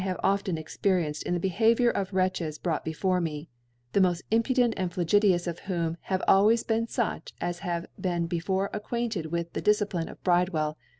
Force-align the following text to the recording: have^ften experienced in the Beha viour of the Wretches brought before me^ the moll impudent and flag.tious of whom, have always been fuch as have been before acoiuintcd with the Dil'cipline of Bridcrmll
have^ften 0.03 0.57
experienced 0.57 1.21
in 1.21 1.35
the 1.35 1.39
Beha 1.39 1.75
viour 1.75 1.91
of 1.91 2.09
the 2.09 2.15
Wretches 2.15 2.57
brought 2.57 2.83
before 2.83 3.21
me^ 3.21 3.49
the 3.93 4.01
moll 4.01 4.15
impudent 4.31 4.73
and 4.75 4.91
flag.tious 4.91 5.45
of 5.45 5.59
whom, 5.59 5.95
have 6.05 6.23
always 6.27 6.63
been 6.63 6.87
fuch 6.87 7.33
as 7.39 7.59
have 7.59 7.85
been 7.99 8.25
before 8.25 8.71
acoiuintcd 8.73 9.27
with 9.27 9.53
the 9.53 9.61
Dil'cipline 9.61 10.09
of 10.09 10.19
Bridcrmll 10.23 10.73